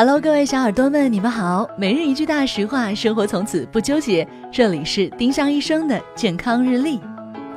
[0.00, 1.68] Hello，各位小耳朵们，你们好。
[1.76, 4.24] 每日一句大实话，生活从此不纠结。
[4.48, 7.00] 这里是丁香医生的健康日历。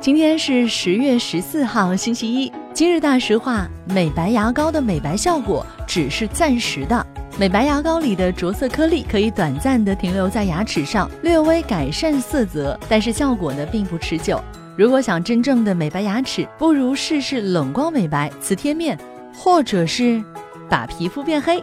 [0.00, 2.50] 今天是十月十四号，星期一。
[2.74, 7.06] 今日大实话：美白牙膏的美白效果只是暂时的。
[7.38, 14.42] 美白牙膏里的着色颗粒可以短暂的停留在牙齿上，略微改善色泽，但是效果呢并不持久。
[14.76, 18.98] 如果想真正的美白牙齿，不如试试冷光美白、磁贴面，
[19.32, 20.20] 或者是
[20.68, 21.62] 把皮肤变黑。